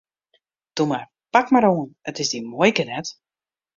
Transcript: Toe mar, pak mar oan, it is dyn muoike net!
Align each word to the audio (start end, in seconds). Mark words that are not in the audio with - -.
Toe 0.79 0.87
mar, 0.93 1.03
pak 1.37 1.53
mar 1.55 1.67
oan, 1.71 1.89
it 2.13 2.21
is 2.23 2.29
dyn 2.33 2.49
muoike 2.51 2.83
net! 2.89 3.07